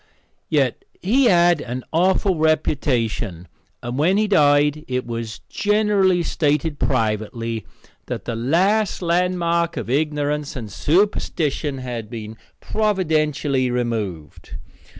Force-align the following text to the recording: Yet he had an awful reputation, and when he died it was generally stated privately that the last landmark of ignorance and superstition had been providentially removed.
Yet 0.49 0.83
he 1.03 1.25
had 1.25 1.61
an 1.61 1.83
awful 1.93 2.35
reputation, 2.39 3.47
and 3.83 3.99
when 3.99 4.17
he 4.17 4.27
died 4.27 4.83
it 4.87 5.05
was 5.05 5.41
generally 5.47 6.23
stated 6.23 6.79
privately 6.79 7.67
that 8.07 8.25
the 8.25 8.35
last 8.35 9.03
landmark 9.03 9.77
of 9.77 9.91
ignorance 9.91 10.55
and 10.55 10.71
superstition 10.71 11.77
had 11.77 12.09
been 12.09 12.35
providentially 12.61 13.69
removed. 13.69 14.55